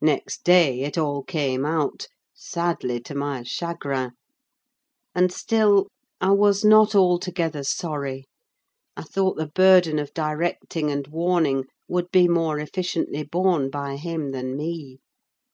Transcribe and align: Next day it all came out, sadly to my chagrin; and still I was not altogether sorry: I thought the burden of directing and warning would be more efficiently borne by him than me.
Next 0.00 0.42
day 0.42 0.80
it 0.84 0.96
all 0.96 1.22
came 1.22 1.66
out, 1.66 2.06
sadly 2.32 2.98
to 3.00 3.14
my 3.14 3.42
chagrin; 3.42 4.12
and 5.14 5.30
still 5.30 5.88
I 6.18 6.30
was 6.30 6.64
not 6.64 6.94
altogether 6.94 7.62
sorry: 7.62 8.24
I 8.96 9.02
thought 9.02 9.36
the 9.36 9.48
burden 9.48 9.98
of 9.98 10.14
directing 10.14 10.90
and 10.90 11.06
warning 11.08 11.64
would 11.88 12.10
be 12.10 12.26
more 12.26 12.58
efficiently 12.58 13.22
borne 13.22 13.68
by 13.68 13.96
him 13.96 14.30
than 14.30 14.56
me. 14.56 15.00